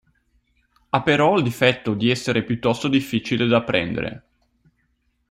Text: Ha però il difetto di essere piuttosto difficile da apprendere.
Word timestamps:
Ha 0.89 1.03
però 1.03 1.37
il 1.37 1.43
difetto 1.43 1.93
di 1.93 2.09
essere 2.09 2.43
piuttosto 2.43 2.87
difficile 2.87 3.45
da 3.45 3.57
apprendere. 3.57 4.23